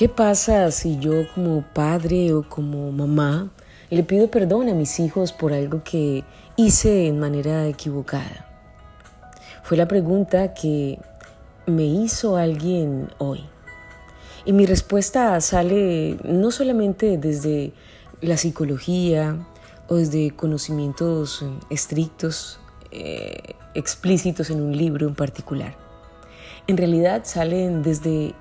¿Qué 0.00 0.08
pasa 0.08 0.70
si 0.70 0.98
yo 0.98 1.30
como 1.34 1.60
padre 1.60 2.32
o 2.32 2.42
como 2.42 2.90
mamá 2.90 3.50
le 3.90 4.02
pido 4.02 4.30
perdón 4.30 4.70
a 4.70 4.72
mis 4.72 4.98
hijos 4.98 5.34
por 5.34 5.52
algo 5.52 5.84
que 5.84 6.24
hice 6.56 7.06
en 7.06 7.20
manera 7.20 7.68
equivocada? 7.68 8.48
Fue 9.62 9.76
la 9.76 9.86
pregunta 9.86 10.54
que 10.54 10.98
me 11.66 11.84
hizo 11.84 12.38
alguien 12.38 13.10
hoy. 13.18 13.44
Y 14.46 14.54
mi 14.54 14.64
respuesta 14.64 15.38
sale 15.42 16.16
no 16.24 16.50
solamente 16.50 17.18
desde 17.18 17.74
la 18.22 18.38
psicología 18.38 19.36
o 19.86 19.96
desde 19.96 20.30
conocimientos 20.30 21.44
estrictos, 21.68 22.58
eh, 22.90 23.52
explícitos 23.74 24.48
en 24.48 24.62
un 24.62 24.74
libro 24.74 25.06
en 25.06 25.14
particular. 25.14 25.76
En 26.68 26.78
realidad 26.78 27.24
salen 27.24 27.82
desde 27.82 28.34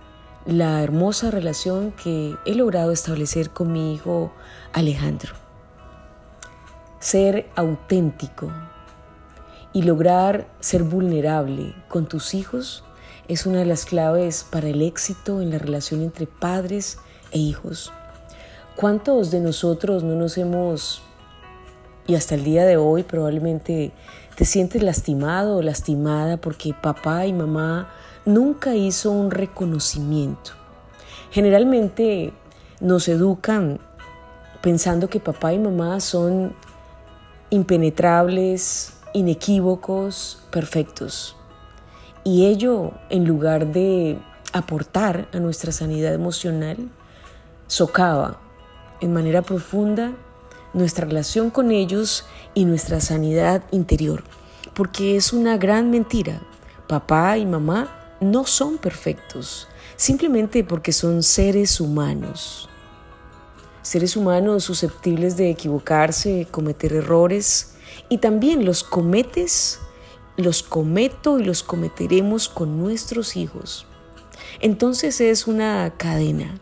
la 0.46 0.82
hermosa 0.84 1.32
relación 1.32 1.92
que 1.92 2.36
he 2.46 2.56
logrado 2.56 2.92
establecer 2.92 3.50
con 3.50 3.72
mi 3.72 3.94
hijo 3.94 4.32
Alejandro. 4.74 5.34
Ser 7.00 7.50
auténtico 7.56 8.52
y 9.74 9.84
lograr 9.84 10.48
ser 10.60 10.84
vulnerable 10.84 11.76
con 11.88 12.08
tus 12.08 12.34
hijos 12.34 12.84
es 13.28 13.46
una 13.46 13.60
de 13.60 13.66
las 13.66 13.86
claves 13.86 14.46
para 14.50 14.68
el 14.68 14.82
éxito 14.82 15.42
en 15.42 15.52
la 15.52 15.60
relación 15.60 16.02
entre 16.02 16.26
padres 16.26 16.98
e 17.32 17.38
hijos. 17.38 17.94
¿Cuántos 18.76 19.30
de 19.30 19.40
nosotros 19.40 20.04
no 20.04 20.16
nos 20.16 20.38
hemos, 20.38 21.02
y 22.08 22.16
hasta 22.16 22.36
el 22.36 22.44
día 22.44 22.66
de 22.66 22.78
hoy 22.78 23.04
probablemente 23.04 23.92
te 24.36 24.46
sientes 24.46 24.82
lastimado 24.82 25.58
o 25.58 25.62
lastimada 25.62 26.38
porque 26.38 26.74
papá 26.74 27.28
y 27.28 27.34
mamá 27.34 27.90
nunca 28.34 28.76
hizo 28.76 29.12
un 29.12 29.32
reconocimiento? 29.32 30.52
Generalmente 31.32 32.34
nos 32.80 33.08
educan 33.08 33.80
pensando 34.62 35.10
que 35.10 35.20
papá 35.20 35.54
y 35.54 35.60
mamá 35.60 36.00
son 36.00 36.54
impenetrables, 37.50 38.94
inequívocos, 39.14 40.42
perfectos. 40.52 41.36
Y 42.24 42.46
ello, 42.46 42.92
en 43.10 43.26
lugar 43.26 43.68
de 43.68 44.20
aportar 44.54 45.28
a 45.34 45.40
nuestra 45.40 45.72
sanidad 45.72 46.14
emocional, 46.14 46.78
socava 47.68 48.40
en 49.02 49.14
manera 49.14 49.42
profunda 49.42 50.14
nuestra 50.74 51.06
relación 51.06 51.50
con 51.50 51.72
ellos 51.72 52.26
y 52.54 52.66
nuestra 52.66 53.00
sanidad 53.00 53.64
interior. 53.72 54.24
Porque 54.74 55.16
es 55.16 55.34
una 55.34 55.58
gran 55.58 55.90
mentira. 55.90 56.42
Papá 56.88 57.38
y 57.38 57.46
mamá 57.46 57.99
no 58.22 58.46
son 58.46 58.78
perfectos, 58.78 59.68
simplemente 59.96 60.64
porque 60.64 60.92
son 60.92 61.24
seres 61.24 61.80
humanos. 61.80 62.70
Seres 63.82 64.16
humanos 64.16 64.64
susceptibles 64.64 65.38
de 65.38 65.50
equivocarse, 65.50 66.48
cometer 66.52 66.94
errores, 66.94 67.76
y 68.10 68.20
también 68.20 68.66
los 68.66 68.84
cometes 68.84 69.80
los 70.40 70.64
cometo 70.64 71.38
y 71.38 71.44
los 71.44 71.64
cometeremos 71.64 72.48
con 72.48 72.80
nuestros 72.80 73.36
hijos. 73.36 73.86
Entonces 74.62 75.20
es 75.20 75.48
una 75.48 75.94
cadena 75.98 76.60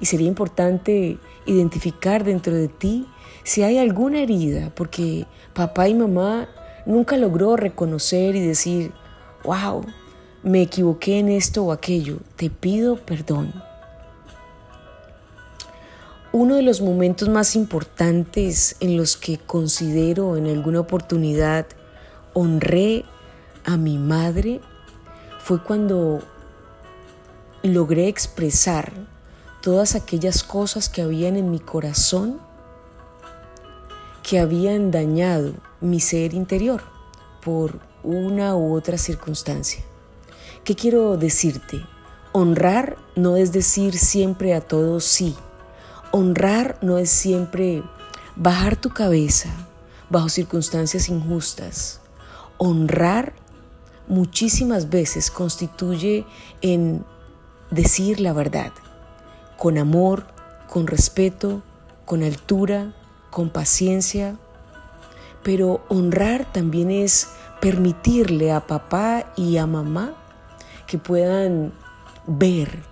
y 0.00 0.06
sería 0.06 0.28
importante 0.28 1.18
identificar 1.46 2.22
dentro 2.22 2.54
de 2.54 2.68
ti 2.68 3.06
si 3.42 3.62
hay 3.64 3.78
alguna 3.78 4.20
herida, 4.20 4.72
porque 4.74 5.26
papá 5.52 5.88
y 5.88 5.94
mamá 5.94 6.48
nunca 6.84 7.16
logró 7.16 7.56
reconocer 7.56 8.36
y 8.36 8.40
decir, 8.40 8.92
wow, 9.42 9.84
me 10.46 10.62
equivoqué 10.62 11.18
en 11.18 11.28
esto 11.28 11.64
o 11.64 11.72
aquello, 11.72 12.18
te 12.36 12.50
pido 12.50 13.04
perdón. 13.04 13.52
Uno 16.30 16.54
de 16.54 16.62
los 16.62 16.80
momentos 16.80 17.28
más 17.28 17.56
importantes 17.56 18.76
en 18.78 18.96
los 18.96 19.16
que 19.16 19.38
considero 19.38 20.36
en 20.36 20.46
alguna 20.46 20.78
oportunidad 20.78 21.66
honré 22.32 23.04
a 23.64 23.76
mi 23.76 23.98
madre 23.98 24.60
fue 25.40 25.60
cuando 25.60 26.20
logré 27.64 28.06
expresar 28.06 28.92
todas 29.62 29.96
aquellas 29.96 30.44
cosas 30.44 30.88
que 30.88 31.02
habían 31.02 31.36
en 31.36 31.50
mi 31.50 31.58
corazón 31.58 32.38
que 34.22 34.38
habían 34.38 34.92
dañado 34.92 35.54
mi 35.80 35.98
ser 35.98 36.34
interior 36.34 36.82
por 37.44 37.80
una 38.04 38.54
u 38.54 38.76
otra 38.76 38.96
circunstancia. 38.96 39.82
¿Qué 40.66 40.74
quiero 40.74 41.16
decirte? 41.16 41.86
Honrar 42.32 42.98
no 43.14 43.38
es 43.38 43.52
decir 43.52 43.96
siempre 43.96 44.52
a 44.52 44.60
todos 44.60 45.04
sí. 45.04 45.34
Honrar 46.10 46.76
no 46.82 46.98
es 46.98 47.08
siempre 47.08 47.82
bajar 48.34 48.76
tu 48.76 48.90
cabeza 48.90 49.48
bajo 50.10 50.28
circunstancias 50.28 51.08
injustas 51.08 52.00
honrar 52.58 53.32
muchísimas 54.08 54.88
veces 54.90 55.30
constituye 55.30 56.24
en 56.62 57.04
decir 57.70 58.20
la 58.20 58.32
verdad, 58.32 58.72
con 59.56 59.78
amor, 59.78 60.26
con 60.68 60.86
respeto, 60.86 61.62
con 62.04 62.22
altura, 62.22 62.92
con 63.30 63.50
paciencia. 63.50 64.36
Pero 65.42 65.84
honrar 65.88 66.50
también 66.52 66.90
es 66.90 67.28
permitirle 67.60 68.52
a 68.52 68.66
papá 68.66 69.32
y 69.36 69.56
a 69.56 69.66
mamá 69.66 70.14
que 70.86 70.98
puedan 70.98 71.72
ver, 72.26 72.82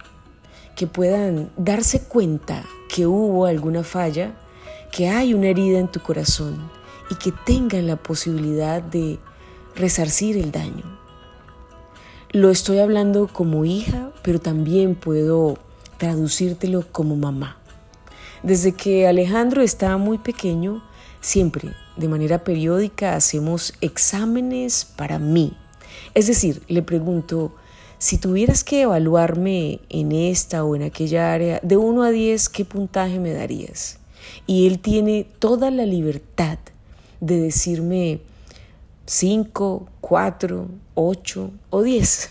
que 0.77 0.87
puedan 0.87 1.51
darse 1.57 2.05
cuenta 2.05 2.65
que 2.89 3.07
hubo 3.07 3.47
alguna 3.47 3.83
falla, 3.83 4.35
que 4.93 5.09
hay 5.09 5.35
una 5.35 5.49
herida 5.49 5.79
en 5.79 5.89
tu 5.89 6.01
corazón 6.01 6.71
y 7.11 7.17
que 7.17 7.33
tengan 7.33 7.87
la 7.87 7.97
posibilidad 7.97 8.83
de 8.83 9.19
resarcir 9.75 10.37
el 10.37 10.53
daño. 10.53 10.99
Lo 12.31 12.51
estoy 12.51 12.79
hablando 12.79 13.29
como 13.29 13.65
hija, 13.65 14.11
pero 14.23 14.41
también 14.41 14.95
puedo 14.95 15.59
traducírtelo 15.99 16.85
como 16.91 17.17
mamá. 17.17 17.59
Desde 18.43 18.73
que 18.73 19.07
Alejandro 19.07 19.63
estaba 19.63 19.97
muy 19.97 20.19
pequeño, 20.19 20.83
siempre, 21.21 21.73
de 21.97 22.09
manera 22.09 22.45
periódica, 22.45 23.15
hacemos 23.15 23.73
exámenes 23.81 24.85
para 24.85 25.19
mí. 25.19 25.57
Es 26.15 26.27
decir, 26.27 26.63
le 26.69 26.83
pregunto, 26.83 27.55
si 28.05 28.19
tuvieras 28.19 28.65
que 28.65 28.83
evaluarme 28.83 29.81
en 29.89 30.13
esta 30.13 30.63
o 30.63 30.77
en 30.77 30.83
aquella 30.83 31.33
área, 31.33 31.59
de 31.63 31.79
1 31.79 32.03
a 32.03 32.11
10, 32.11 32.51
¿qué 32.51 32.67
puntaje 32.67 33.19
me 33.19 33.33
darías? 33.33 33.99
Y 34.47 34.67
él 34.67 34.79
tiene 34.79 35.27
toda 35.39 35.71
la 35.71 35.87
libertad 35.87 36.59
de 37.23 37.41
decirme, 37.41 38.21
5, 39.07 39.89
4, 40.03 40.69
8 40.93 41.51
o 41.71 41.83
10. 41.83 42.31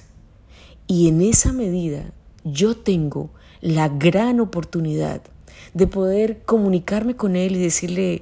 Y 0.86 1.08
en 1.08 1.24
esa 1.24 1.52
medida 1.54 2.04
yo 2.44 2.78
tengo 2.78 3.32
la 3.60 3.90
gran 3.90 4.42
oportunidad 4.42 5.24
de 5.74 5.88
poder 5.88 6.44
comunicarme 6.46 7.16
con 7.16 7.36
él 7.36 7.56
y 7.56 7.64
decirle, 7.64 8.22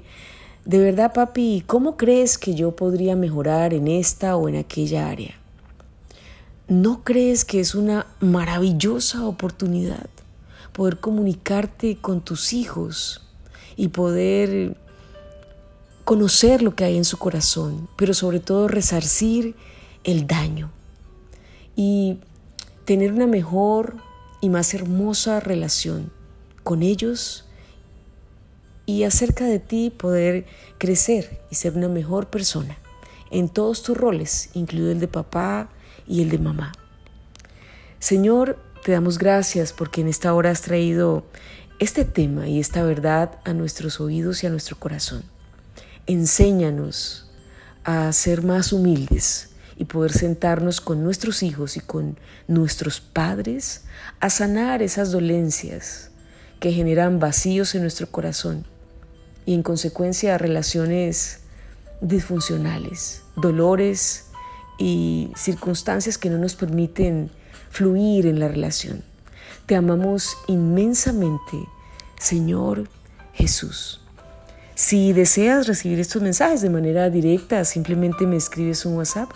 de 0.64 0.80
verdad 0.80 1.12
papi, 1.12 1.66
¿cómo 1.68 1.98
crees 1.98 2.38
que 2.38 2.56
yo 2.56 2.78
podría 2.78 3.18
mejorar 3.18 3.74
en 3.74 3.90
esta 3.90 4.38
o 4.38 4.48
en 4.48 4.56
aquella 4.56 5.10
área? 5.10 5.41
¿No 6.68 7.04
crees 7.04 7.46
que 7.46 7.60
es 7.60 7.76
una 7.76 8.08
maravillosa 8.20 9.26
oportunidad 9.26 10.08
poder 10.72 11.00
comunicarte 11.00 11.98
con 11.98 12.22
tus 12.22 12.54
hijos 12.54 13.22
y 13.76 13.90
poder 13.90 14.78
conocer 16.06 16.62
lo 16.62 16.76
que 16.76 16.86
hay 16.86 16.98
en 16.98 17.06
su 17.06 17.18
corazón, 17.18 17.88
pero 17.98 18.14
sobre 18.14 18.40
todo 18.40 18.68
resarcir 18.68 19.56
el 20.04 20.28
daño 20.28 20.72
y 21.76 22.20
tener 22.86 23.12
una 23.12 23.28
mejor 23.28 23.98
y 24.42 24.50
más 24.50 24.74
hermosa 24.74 25.40
relación 25.40 26.12
con 26.64 26.84
ellos 26.84 27.46
y 28.86 29.04
acerca 29.04 29.46
de 29.46 29.60
ti 29.60 29.90
poder 29.90 30.46
crecer 30.78 31.42
y 31.52 31.56
ser 31.56 31.78
una 31.78 31.88
mejor 31.88 32.28
persona 32.28 32.78
en 33.30 33.48
todos 33.48 33.84
tus 33.84 33.96
roles, 33.96 34.50
incluido 34.54 34.92
el 34.92 35.00
de 35.00 35.08
papá 35.08 35.70
y 36.12 36.22
el 36.22 36.30
de 36.30 36.40
mamá. 36.40 36.74
Señor, 38.00 38.60
te 38.84 38.92
damos 38.92 39.18
gracias 39.18 39.72
porque 39.72 40.02
en 40.02 40.08
esta 40.08 40.34
hora 40.34 40.52
has 40.52 40.62
traído 40.62 41.24
este 41.80 42.04
tema 42.04 42.48
y 42.48 42.60
esta 42.60 42.84
verdad 42.84 43.40
a 43.46 43.54
nuestros 43.54 44.02
oídos 44.02 44.44
y 44.44 44.48
a 44.48 44.50
nuestro 44.50 44.78
corazón. 44.78 45.24
Enséñanos 46.08 47.32
a 47.86 48.12
ser 48.12 48.44
más 48.44 48.74
humildes 48.74 49.52
y 49.78 49.86
poder 49.86 50.12
sentarnos 50.12 50.82
con 50.82 51.02
nuestros 51.02 51.44
hijos 51.44 51.78
y 51.78 51.80
con 51.80 52.20
nuestros 52.48 53.00
padres 53.00 53.86
a 54.20 54.30
sanar 54.30 54.82
esas 54.82 55.12
dolencias 55.12 56.12
que 56.60 56.74
generan 56.74 57.20
vacíos 57.20 57.74
en 57.74 57.82
nuestro 57.84 58.12
corazón 58.12 58.66
y 59.46 59.54
en 59.54 59.64
consecuencia 59.64 60.38
relaciones 60.38 61.40
disfuncionales, 62.02 63.24
dolores 63.36 64.26
y 64.82 65.32
circunstancias 65.36 66.18
que 66.18 66.32
no 66.32 66.40
nos 66.40 66.56
permiten 66.56 67.30
fluir 67.70 68.26
en 68.26 68.40
la 68.40 68.48
relación. 68.48 69.04
Te 69.68 69.76
amamos 69.76 70.36
inmensamente, 70.48 71.60
Señor 72.20 72.90
Jesús. 73.34 74.02
Si 74.74 75.14
deseas 75.14 75.68
recibir 75.68 76.00
estos 76.00 76.24
mensajes 76.24 76.62
de 76.62 76.72
manera 76.72 77.12
directa, 77.12 77.64
simplemente 77.64 78.26
me 78.26 78.38
escribes 78.38 78.88
un 78.88 78.96
WhatsApp 78.96 79.30